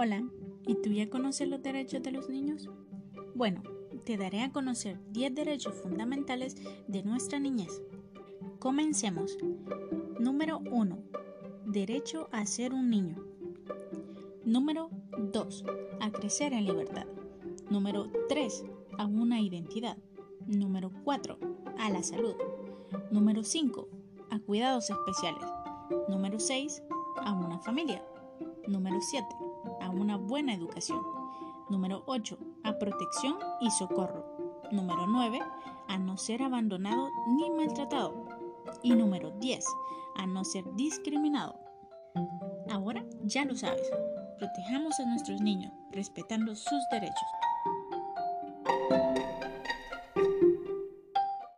[0.00, 0.22] Hola,
[0.64, 2.70] ¿y tú ya conoces los derechos de los niños?
[3.34, 3.64] Bueno,
[4.04, 6.54] te daré a conocer 10 derechos fundamentales
[6.86, 7.82] de nuestra niñez.
[8.60, 9.36] Comencemos.
[10.20, 10.98] Número 1.
[11.66, 13.16] Derecho a ser un niño.
[14.44, 14.88] Número
[15.18, 15.64] 2.
[16.00, 17.06] A crecer en libertad.
[17.68, 18.66] Número 3.
[18.98, 19.98] A una identidad.
[20.46, 21.40] Número 4.
[21.76, 22.36] A la salud.
[23.10, 23.88] Número 5.
[24.30, 25.42] A cuidados especiales.
[26.08, 26.84] Número 6.
[27.16, 28.00] A una familia.
[28.68, 29.26] Número 7
[29.80, 31.00] a una buena educación.
[31.70, 32.38] Número 8.
[32.64, 34.26] A protección y socorro.
[34.70, 35.40] Número 9.
[35.88, 38.26] A no ser abandonado ni maltratado.
[38.82, 39.64] Y número 10.
[40.16, 41.58] A no ser discriminado.
[42.70, 43.90] Ahora ya lo sabes.
[44.36, 47.28] Protejamos a nuestros niños respetando sus derechos.